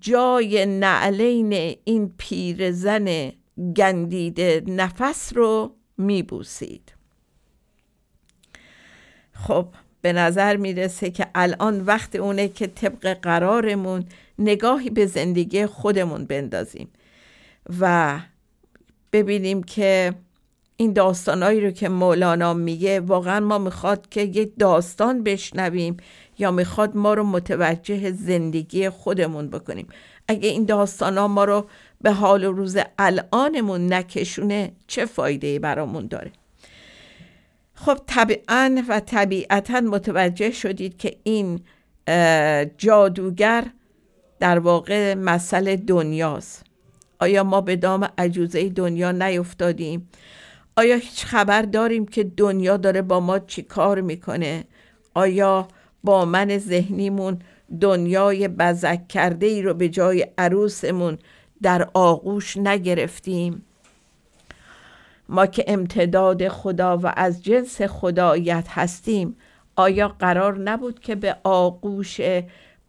جای 0.00 0.66
نعلین 0.66 1.76
این 1.84 2.14
پیرزن 2.18 3.32
گندیده 3.76 4.62
نفس 4.66 5.32
رو 5.36 5.74
میبوسید. 5.98 6.92
خب 9.32 9.68
به 10.02 10.12
نظر 10.12 10.56
می‌رسه 10.56 11.10
که 11.10 11.26
الان 11.34 11.80
وقت 11.80 12.16
اونه 12.16 12.48
که 12.48 12.66
طبق 12.66 13.12
قرارمون 13.12 14.04
نگاهی 14.38 14.90
به 14.90 15.06
زندگی 15.06 15.66
خودمون 15.66 16.24
بندازیم 16.24 16.88
و 17.80 18.18
ببینیم 19.12 19.62
که 19.62 20.14
این 20.76 20.92
داستانهایی 20.92 21.60
رو 21.60 21.70
که 21.70 21.88
مولانا 21.88 22.54
میگه 22.54 23.00
واقعا 23.00 23.40
ما 23.40 23.58
می‌خواد 23.58 24.08
که 24.08 24.20
یک 24.22 24.52
داستان 24.58 25.22
بشنویم 25.22 25.96
یا 26.38 26.50
می‌خواد 26.50 26.96
ما 26.96 27.14
رو 27.14 27.24
متوجه 27.24 28.12
زندگی 28.12 28.88
خودمون 28.88 29.50
بکنیم. 29.50 29.88
اگه 30.28 30.48
این 30.48 30.64
داستان 30.64 31.18
ها 31.18 31.28
ما 31.28 31.44
رو 31.44 31.66
به 32.00 32.12
حال 32.12 32.44
و 32.44 32.52
روز 32.52 32.78
الانمون 32.98 33.92
نکشونه 33.92 34.72
چه 34.86 35.04
فایده 35.04 35.58
برامون 35.58 36.06
داره؟ 36.06 36.32
خب 37.74 37.98
طبعا 38.06 38.84
و 38.88 39.00
طبیعتا 39.00 39.80
متوجه 39.80 40.50
شدید 40.50 40.96
که 40.96 41.16
این 41.22 41.60
جادوگر 42.78 43.64
در 44.40 44.58
واقع 44.58 45.14
مسئله 45.14 45.76
دنیاست. 45.76 46.64
آیا 47.18 47.44
ما 47.44 47.60
به 47.60 47.76
دام 47.76 48.08
عجوزه 48.18 48.68
دنیا 48.68 49.12
نیفتادیم؟ 49.12 50.08
آیا 50.78 50.96
هیچ 50.96 51.24
خبر 51.24 51.62
داریم 51.62 52.06
که 52.06 52.24
دنیا 52.24 52.76
داره 52.76 53.02
با 53.02 53.20
ما 53.20 53.38
چی 53.38 53.62
کار 53.62 54.00
می‌کنه؟ 54.00 54.64
آیا 55.14 55.68
با 56.04 56.24
من 56.24 56.58
ذهنیمون 56.58 57.38
دنیای 57.80 58.48
بزک 58.48 59.08
کرده 59.08 59.46
ای 59.46 59.62
رو 59.62 59.74
به 59.74 59.88
جای 59.88 60.26
عروسمون 60.38 61.18
در 61.62 61.88
آغوش 61.94 62.56
نگرفتیم؟ 62.56 63.64
ما 65.28 65.46
که 65.46 65.64
امتداد 65.66 66.48
خدا 66.48 66.98
و 66.98 67.12
از 67.16 67.42
جنس 67.42 67.82
خدایت 67.82 68.66
هستیم 68.70 69.36
آیا 69.76 70.08
قرار 70.08 70.58
نبود 70.58 71.00
که 71.00 71.14
به 71.14 71.36
آغوش 71.44 72.20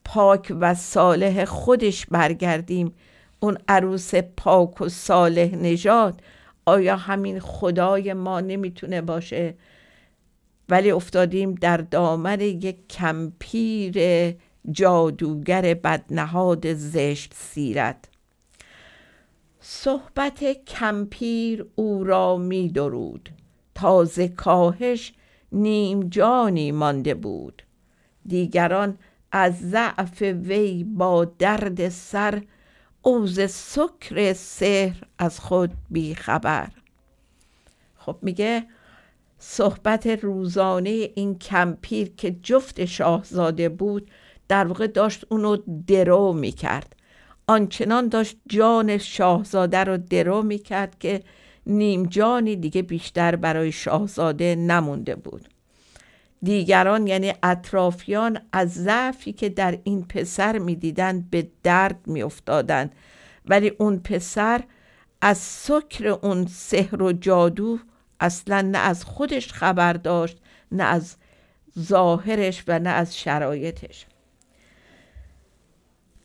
پاک 0.05 0.53
و 0.59 0.73
صالح 0.73 1.45
خودش 1.45 2.05
برگردیم؟ 2.05 2.93
اون 3.39 3.57
عروس 3.67 4.15
پاک 4.15 4.81
و 4.81 4.89
صالح 4.89 5.55
نژاد 5.55 6.21
آیا 6.67 6.95
همین 6.95 7.39
خدای 7.39 8.13
ما 8.13 8.41
نمی‌تونه 8.41 9.01
باشه؟ 9.01 9.55
ولی 10.69 10.91
افتادیم 10.91 11.55
در 11.55 11.77
دامن 11.77 12.41
یک 12.41 12.87
کمپیر 12.87 13.97
جادوگر 14.71 15.73
بدنهاد 15.73 16.73
زشت 16.73 17.33
سیرت. 17.33 18.09
صحبت 19.59 20.43
کمپیر 20.65 21.65
او 21.75 22.03
را 22.03 22.37
می 22.37 22.69
درود 22.69 23.29
تازه 23.75 24.27
کاهش 24.27 25.13
نیم 25.51 26.09
جانی 26.09 26.71
مانده 26.71 27.13
بود. 27.13 27.63
دیگران 28.25 28.97
از 29.31 29.59
ضعف 29.59 30.21
وی 30.21 30.83
با 30.83 31.25
درد 31.25 31.89
سر 31.89 32.41
اوز 33.07 33.51
سکر 33.51 34.33
سحر 34.33 35.03
از 35.19 35.39
خود 35.39 35.71
بی 35.89 36.15
خبر. 36.15 36.69
خب 37.97 38.15
میگه 38.21 38.63
صحبت 39.39 40.07
روزانه 40.07 41.09
این 41.15 41.39
کمپیر 41.39 42.11
که 42.17 42.31
جفت 42.43 42.85
شاهزاده 42.85 43.69
بود 43.69 44.11
در 44.47 44.67
واقع 44.67 44.87
داشت 44.87 45.25
اونو 45.29 45.57
درو 45.87 46.33
می‌کرد. 46.33 46.95
آنچنان 47.47 48.07
داشت 48.07 48.37
جان 48.47 48.97
شاهزاده 48.97 49.83
رو 49.83 49.97
درو 49.97 50.41
می‌کرد 50.41 50.99
که 50.99 51.23
نیم 51.65 52.05
جانی 52.05 52.55
دیگه 52.55 52.81
بیشتر 52.81 53.35
برای 53.35 53.71
شاهزاده 53.71 54.55
نمونده 54.55 55.15
بود. 55.15 55.47
دیگران 56.43 57.07
یعنی 57.07 57.33
اطرافیان 57.43 58.39
از 58.51 58.73
ضعفی 58.73 59.33
که 59.33 59.49
در 59.49 59.79
این 59.83 60.05
پسر 60.05 60.57
می‌دیدند 60.57 61.29
به 61.29 61.47
درد 61.63 62.07
میافتادند. 62.07 62.95
ولی 63.45 63.71
اون 63.77 63.99
پسر 63.99 64.63
از 65.21 65.37
سکر 65.37 66.07
اون 66.07 66.45
سحر 66.45 67.01
و 67.01 67.11
جادو 67.11 67.79
اصلا 68.19 68.61
نه 68.61 68.77
از 68.77 69.03
خودش 69.03 69.53
خبر 69.53 69.93
داشت 69.93 70.37
نه 70.71 70.83
از 70.83 71.15
ظاهرش 71.79 72.63
و 72.67 72.79
نه 72.79 72.89
از 72.89 73.17
شرایطش. 73.17 74.05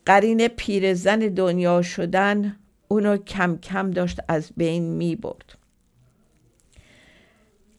قرین 0.05 0.47
پیرزن 0.47 1.19
دنیا 1.19 1.81
شدن 1.81 2.55
اونو 2.87 3.17
کم 3.17 3.57
کم 3.57 3.91
داشت 3.91 4.19
از 4.27 4.51
بین 4.57 4.83
می 4.83 5.15
برد 5.15 5.62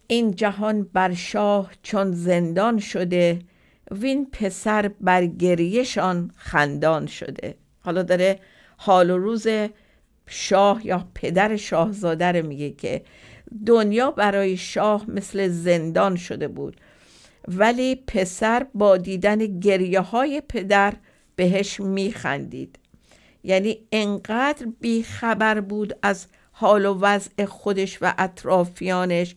این 0.07 0.35
جهان 0.35 0.83
بر 0.83 1.15
شاه 1.15 1.73
چون 1.83 2.13
زندان 2.13 2.79
شده 2.79 3.39
وین 3.91 4.31
پسر 4.33 4.91
بر 5.01 5.27
گریهشان 5.27 6.31
خندان 6.37 7.07
شده. 7.07 7.55
حالا 7.81 8.03
داره 8.03 8.39
حال 8.77 9.11
و 9.11 9.19
روز 9.19 9.47
شاه 10.27 10.87
یا 10.87 11.09
پدر 11.15 11.57
شاهزاده 11.57 12.33
رو 12.33 12.47
میگه 12.47 12.71
که 12.71 13.03
دنیا 13.67 14.11
برای 14.11 14.57
شاه 14.57 15.11
مثل 15.11 15.49
زندان 15.49 16.17
شده 16.17 16.49
بود 16.49 16.77
ولی 17.49 17.95
پسر 17.95 18.67
با 18.75 18.97
دیدن 18.97 19.61
گریه 19.61 20.01
های 20.01 20.43
پدر 20.49 20.95
بهش 21.37 21.81
میخندید. 21.81 22.79
یعنی 23.45 23.79
انقدر 23.93 24.67
بیخبر 24.81 25.61
بود 25.61 25.97
از 26.03 26.27
حال 26.53 26.87
و 26.87 26.99
وضع 27.01 27.45
خودش 27.45 27.99
و 28.03 28.15
اطرافیانش 28.19 29.35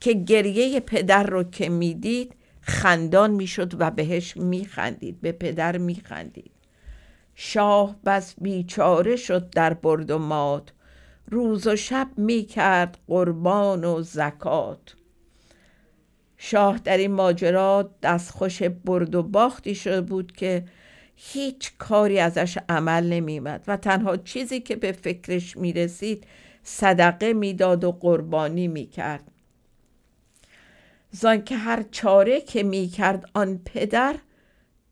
که 0.00 0.12
گریه 0.12 0.80
پدر 0.80 1.22
رو 1.22 1.44
که 1.44 1.68
می‌دید 1.68 2.32
خندان 2.60 3.30
می‌شد 3.30 3.80
و 3.80 3.90
بهش 3.90 4.36
میخندید 4.36 5.20
به 5.20 5.32
پدر 5.32 5.78
میخندید. 5.78 6.50
شاه 7.34 7.96
بس 8.06 8.34
بیچاره 8.40 9.16
شد 9.16 9.50
در 9.50 9.74
برد 9.74 10.10
و 10.10 10.18
مات 10.18 10.72
روز 11.30 11.66
و 11.66 11.76
شب 11.76 12.08
می‌کرد 12.16 12.98
قربان 13.08 13.84
و 13.84 14.02
زکات. 14.02 14.94
شاه 16.36 16.78
در 16.78 16.96
این 16.96 17.12
ماجرا 17.12 17.90
دستخوش 18.02 18.62
برد 18.62 19.14
و 19.14 19.22
باختی 19.22 19.74
شده 19.74 20.00
بود 20.00 20.32
که 20.32 20.64
هیچ 21.16 21.72
کاری 21.78 22.18
ازش 22.18 22.58
عمل 22.68 23.06
نمیمد 23.06 23.64
و 23.66 23.76
تنها 23.76 24.16
چیزی 24.16 24.60
که 24.60 24.76
به 24.76 24.92
فکرش 24.92 25.56
می‌رسید 25.56 26.24
صدقه 26.62 27.32
می‌داد 27.32 27.84
و 27.84 27.92
قربانی 27.92 28.68
می‌کرد. 28.68 29.24
زان 31.10 31.44
که 31.44 31.56
هر 31.56 31.84
چاره 31.90 32.40
که 32.40 32.62
می‌کرد 32.62 33.30
آن 33.34 33.60
پدر 33.64 34.16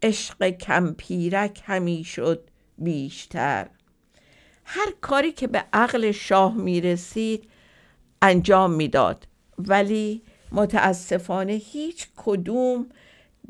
عشق 0.03 0.49
کمپیرک 0.49 1.63
همی 1.65 2.05
شد 2.05 2.51
بیشتر. 2.79 3.69
هر 4.65 4.89
کاری 5.01 5.33
که 5.33 5.47
به 5.47 5.65
عقل 5.73 6.11
شاه 6.11 6.55
می‌رسید 6.57 7.49
انجام 8.23 8.73
می‌داد 8.73 9.29
ولی 9.59 10.23
متاسفانه 10.53 11.53
هیچ 11.53 12.09
کدوم 12.17 12.87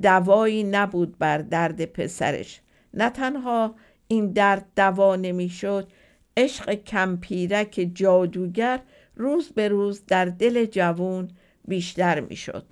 دوایی 0.02 0.64
نبود 0.64 1.18
بر 1.18 1.38
درد 1.38 1.84
پسرش. 1.84 2.60
نه 2.94 3.10
تنها 3.10 3.74
این 4.08 4.32
درد 4.32 4.66
دوا 4.76 5.16
نمی‌شد 5.16 5.88
عشق 6.36 6.74
کمپیرک 6.74 7.90
جادوگر 7.94 8.80
روز 9.16 9.48
به 9.52 9.68
روز 9.68 10.06
در 10.06 10.24
دل 10.24 10.64
جوون 10.64 11.28
بیشتر 11.68 12.20
می‌شد. 12.20 12.64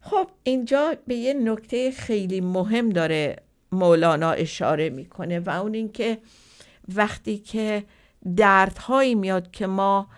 خب 0.00 0.26
اینجا 0.42 0.94
به 1.06 1.14
یه 1.14 1.34
نکته 1.34 1.90
خیلی 1.90 2.40
مهم 2.40 2.90
داره 2.90 3.36
مولانا 3.72 4.30
اشاره 4.30 4.90
می‌کنه 4.90 5.40
و 5.40 5.50
اون 5.50 5.74
اینکه 5.74 6.18
وقتی 6.94 7.38
که 7.38 7.84
دردهایی 8.36 9.14
میاد 9.14 9.50
که 9.50 9.66
ما 9.66 10.08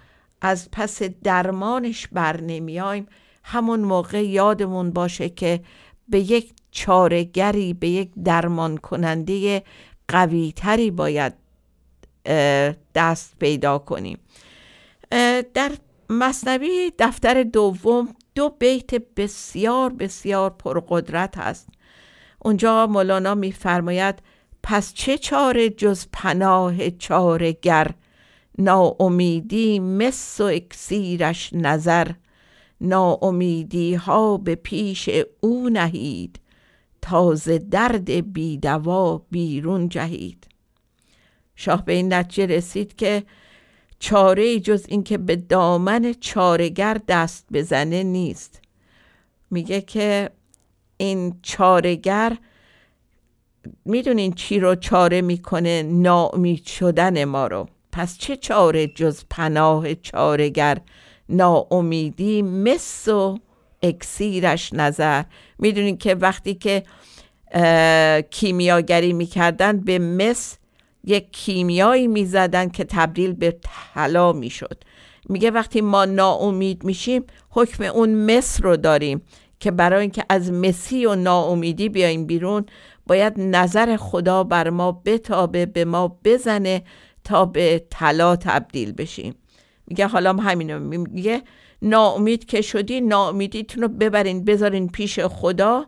از 0.41 0.69
پس 0.73 1.03
درمانش 1.03 2.07
بر 2.07 2.41
نمیایم 2.41 3.07
همون 3.45 3.81
موقع 3.81 4.25
یادمون 4.25 4.91
باشه 4.91 5.29
که 5.29 5.61
به 6.09 6.19
یک 6.19 6.53
چارگری 6.71 7.75
به 7.75 7.89
یک 7.89 8.11
درمان 8.25 8.77
کننده 8.77 9.63
قوی 10.09 10.53
تری 10.57 10.91
باید 10.91 11.33
دست 12.95 13.39
پیدا 13.39 13.79
کنیم. 13.79 14.19
در 15.55 15.73
مصنوی 16.11 16.93
دفتر 16.99 17.43
دوم 17.43 18.09
دو 18.35 18.49
بیت 18.49 18.95
بسیار 18.95 19.93
بسیار 19.93 20.51
پرقدرت 20.51 21.39
هست 21.39 21.69
اونجا 22.39 22.87
مولانا 22.87 23.35
میفرماید 23.35 24.15
پس 24.63 24.95
چه 24.95 25.19
چاره 25.19 25.71
جز 25.71 26.07
پناه 26.13 26.91
چارگر؟ 26.91 27.91
ناامیدی 28.59 29.79
مس 29.79 30.41
و 30.41 30.45
اکسیرش 30.45 31.51
نظر. 31.53 32.09
ناامیدی 32.81 33.95
ها 33.95 34.37
به 34.37 34.55
پیش 34.55 35.11
او 35.41 35.69
نهید. 35.69 36.41
تازه 37.03 37.59
درد 37.59 38.33
بیدوا 38.33 39.23
بیرون 39.31 39.89
جهید. 39.89 40.47
شاه 41.55 41.85
به 41.85 41.93
این 41.93 42.13
نتیجه 42.13 42.57
رسید 42.57 42.97
که 42.97 43.23
چاره 44.03 44.61
جز 44.61 44.85
اینکه 44.89 45.19
به 45.19 45.37
دامن 45.37 46.15
چارگر 46.21 47.01
دست 47.09 47.47
بزنه 47.53 48.03
نیست. 48.03 48.63
میگه 49.51 49.81
که 49.81 50.31
این 50.97 51.39
چارگر 51.43 52.37
می‌دونین 53.85 54.33
چی 54.33 54.61
رو 54.61 54.75
چاره 54.75 55.21
می‌کنه؟ 55.21 55.83
ناامید 55.83 56.67
شدن 56.67 57.25
ما 57.25 57.47
رو. 57.47 57.69
پس 57.93 58.19
چه 58.19 58.37
چاره 58.37 58.87
جز 58.87 59.23
پناه 59.31 59.95
چارگر 59.95 60.79
ناامیدی 61.29 62.43
مس 62.43 63.09
و 63.09 63.39
اکسیرش 63.83 64.73
نظر. 64.73 65.23
می‌دونین 65.59 65.99
که 65.99 66.15
وقتی 66.15 66.55
که 66.55 66.83
کیمیاگری 68.31 69.13
می‌کردن 69.13 69.81
به 69.81 69.99
مس 69.99 70.57
یک 71.05 71.33
کیمیایی 71.33 72.07
می‌زدن 72.07 72.69
که 72.69 72.85
تبدیل 72.85 73.33
به 73.33 73.59
طلا 73.63 74.33
می‌شد. 74.33 74.83
میگه 75.29 75.51
وقتی 75.51 75.81
ما 75.81 76.05
ناامید 76.05 76.85
میشیم 76.85 77.25
حکم 77.51 77.85
اون 77.85 78.15
مس 78.15 78.61
رو 78.63 78.77
داریم 78.77 79.23
که 79.61 79.71
برای 79.71 80.01
اینکه 80.01 80.25
از 80.29 80.53
مسی 80.53 81.07
و 81.07 81.15
ناامیدی 81.15 81.89
بیایم 81.89 82.27
بیرون 82.27 82.67
باید 83.07 83.33
نظر 83.37 83.97
خدا 83.97 84.45
بر 84.45 84.71
ما 84.71 84.93
بتابه 84.93 85.67
به 85.67 85.85
ما 85.85 86.19
بزنه 86.25 86.83
تا 87.25 87.45
به 87.45 87.87
طلا 87.91 88.37
تبدیل 88.37 88.93
بشیم. 88.93 89.35
میگه 89.87 90.07
حالا 90.07 90.33
همینو 90.33 90.79
میگه 90.79 91.43
ناامید 91.83 92.45
که 92.45 92.61
شدی 92.61 93.01
ناامیدیتون 93.01 93.83
رو 93.83 93.89
ببرین 93.89 94.45
بذارین 94.45 94.89
پیش 94.89 95.21
خدا 95.21 95.87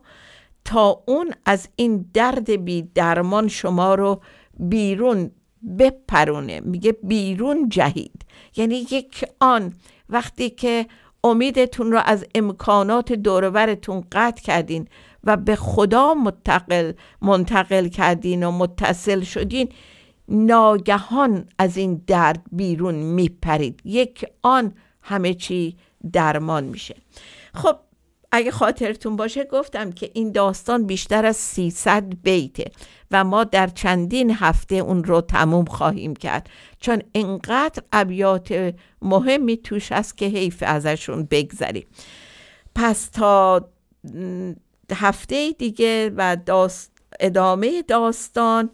تا 0.64 1.02
اون 1.06 1.34
از 1.44 1.68
این 1.76 2.10
درد 2.14 2.50
بی 2.50 2.82
درمان 2.94 3.48
شما 3.48 3.94
رو 3.94 4.20
بیرون 4.62 5.30
بپرونه. 5.78 6.60
میگه 6.60 6.92
بیرون 6.92 7.68
جهید. 7.68 8.24
یعنی 8.56 8.86
یک 8.90 9.24
آن 9.40 9.74
وقتی 10.08 10.50
که 10.50 10.86
امیدتون 11.24 11.92
رو 11.92 12.00
از 12.04 12.26
امکانات 12.34 13.12
دورورتون 13.12 14.04
قطع 14.12 14.42
کردین 14.42 14.88
و 15.24 15.36
به 15.36 15.56
خدا 15.56 16.14
متقل 16.14 16.92
منتقل 17.22 17.88
کردین 17.88 18.44
و 18.44 18.50
متصل 18.50 19.20
شدین 19.20 19.68
ناگهان 20.28 21.48
از 21.58 21.76
این 21.76 22.02
درد 22.06 22.42
بیرون 22.52 22.94
میپرید. 22.94 23.80
یک 23.84 24.24
آن 24.42 24.74
همه 25.02 25.34
چی 25.34 25.76
درمان 26.12 26.64
میشه. 26.64 26.96
خب 27.54 27.76
اگه 28.32 28.50
خاطرتون 28.50 29.16
باشه 29.16 29.44
گفتم 29.44 29.92
که 29.92 30.10
این 30.14 30.32
داستان 30.32 30.86
بیشتر 30.86 31.26
از 31.26 31.36
300 31.36 32.04
بیته 32.22 32.70
و 33.10 33.24
ما 33.24 33.44
در 33.44 33.66
چندین 33.66 34.30
هفته 34.30 34.74
اون 34.74 35.04
رو 35.04 35.20
تموم 35.20 35.64
خواهیم 35.64 36.16
کرد. 36.16 36.50
چون 36.80 37.02
انقدر 37.14 37.82
ابیات 37.92 38.74
مهمی 39.02 39.56
توش 39.56 39.92
هست 39.92 40.16
که 40.16 40.26
حیف 40.26 40.62
ازشون 40.66 41.28
بگذریم. 41.30 41.86
پس 42.74 43.08
تا 43.08 43.68
هفته 44.92 45.52
دیگه 45.58 46.12
و 46.16 46.36
داست 46.46 46.92
ادامه 47.20 47.82
داستان 47.82 48.70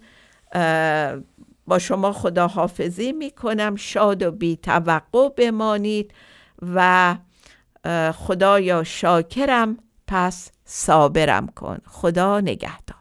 با 1.67 1.79
شما 1.79 2.13
خداحافظی 2.13 3.13
می‌کنم. 3.13 3.77
شاد 3.77 4.23
و 4.23 4.31
بی 4.31 4.57
توقع 4.57 5.29
بمانید 5.29 6.15
و 6.75 7.17
خدایا 8.13 8.85
شاکرم 8.85 9.79
پس 10.07 10.51
صابرم 10.65 11.47
کن. 11.47 11.79
خدا 11.87 12.41
نگهدار. 12.41 12.99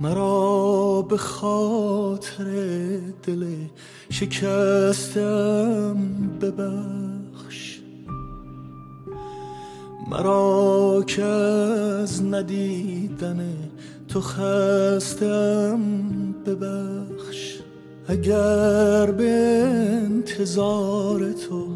مرا 0.00 1.02
به 1.02 1.16
خاطر 1.16 2.44
دل 3.22 3.54
شکستم 4.10 5.96
ببخش 6.40 7.01
مرا 10.12 11.04
که 11.06 11.24
از 11.24 12.22
ندیدن 12.22 13.54
تو 14.08 14.20
خستم 14.20 15.80
ببخش. 16.46 17.58
اگر 18.08 19.10
به 19.10 19.30
انتظار 20.04 21.32
تو 21.32 21.66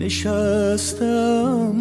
نشستم 0.00 1.74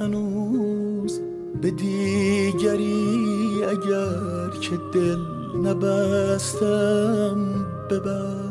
هنوز 0.00 1.20
به 1.62 1.70
دیگری 1.70 3.64
اگر 3.64 4.50
که 4.60 4.76
دل 4.94 5.18
نبستم 5.68 7.38
ببخش. 7.90 8.45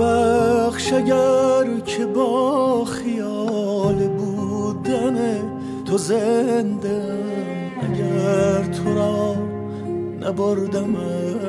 ببخش 0.00 0.92
اگر 0.92 1.80
که 1.86 2.06
با 2.06 2.84
خیال 2.84 4.08
بودن 4.08 5.42
تو 5.84 5.98
زنده 5.98 7.02
اگر 7.82 8.64
تو 8.64 8.94
را 8.94 9.34
نبردم 10.20 10.96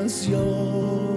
از 0.03 0.27
یاد. 0.27 1.11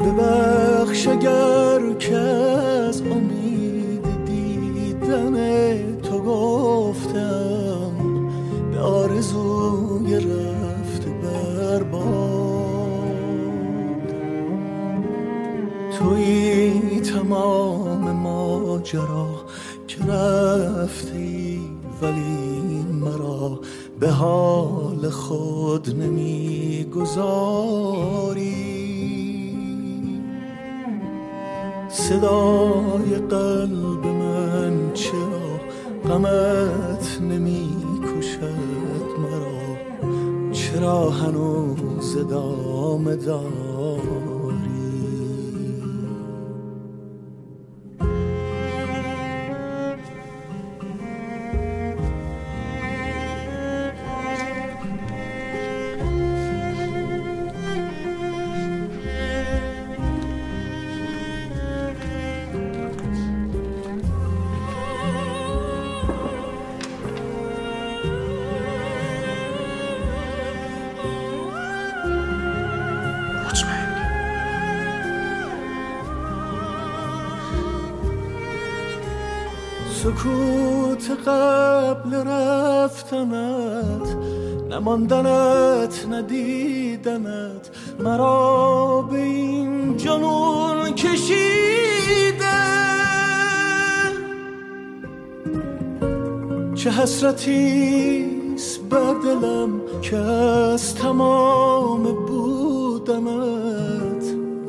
ببخش 0.00 1.08
اگر 1.08 1.80
که 1.98 2.16
از 2.16 3.02
امید 3.02 4.06
دیدن 4.24 5.36
تو 6.00 6.18
گفتم 6.18 7.92
به 8.72 8.80
آرزوی 8.80 10.16
رفت 10.16 10.55
تمام 17.26 18.10
ماجرا 18.12 19.28
که 19.86 20.04
رفتی 20.04 21.60
ولی 22.02 22.84
مرا 23.00 23.60
به 24.00 24.10
حال 24.10 25.10
خود 25.10 26.02
نمی‌گذاری. 26.02 27.16
صدای 31.88 33.16
قلب 33.30 34.06
من 34.06 34.92
چرا 34.94 35.60
غمت 36.08 37.20
نمی 37.20 37.70
کشد 38.02 39.06
مرا؟ 39.18 39.76
چرا 40.52 41.10
هنوز 41.10 42.16
ادامه 42.16 43.16
داری 43.16 43.75
سکوت 80.16 81.28
قبل 81.28 82.14
رفتنت 82.14 84.16
نماندنت 84.70 86.06
ندیدنت 86.10 87.70
مرا 88.00 89.02
به 89.10 89.18
این 89.18 89.96
جنون 89.96 90.90
کشیده. 90.90 92.46
چه 96.74 96.90
حسرتیست 96.90 98.80
بر 98.90 99.14
دلم 99.24 99.80
که 100.02 100.16
از 100.16 100.94
تمام 100.94 102.02
بودنت 102.26 104.24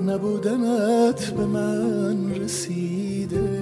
نبودنت 0.07 1.31
به 1.31 1.45
من 1.45 2.35
رسیده. 2.35 3.56